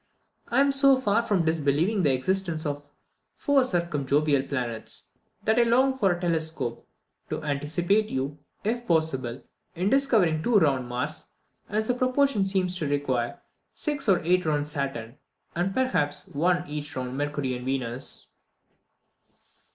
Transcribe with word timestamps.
I 0.47 0.61
am 0.61 0.71
so 0.71 0.97
far 0.97 1.21
from 1.21 1.45
disbelieving 1.45 2.01
the 2.01 2.11
existence 2.11 2.65
of 2.65 2.83
the 2.85 2.89
four 3.35 3.61
circumjovial 3.61 4.49
planets, 4.49 5.09
that 5.43 5.59
I 5.59 5.61
long 5.63 5.95
for 5.95 6.11
a 6.11 6.19
telescope, 6.19 6.87
to 7.29 7.43
anticipate 7.43 8.09
you, 8.09 8.39
if 8.63 8.87
possible, 8.87 9.43
in 9.75 9.91
discovering 9.91 10.41
two 10.41 10.57
round 10.57 10.87
Mars, 10.87 11.25
as 11.69 11.85
the 11.85 11.93
proportion 11.93 12.45
seems 12.45 12.73
to 12.77 12.87
require, 12.87 13.43
six 13.75 14.09
or 14.09 14.23
eight 14.23 14.43
round 14.43 14.65
Saturn, 14.65 15.19
and 15.55 15.71
perhaps 15.71 16.29
one 16.29 16.67
each 16.67 16.95
round 16.95 17.15
Mercury 17.15 17.53
and 17.55 17.63
Venus." 17.65 18.25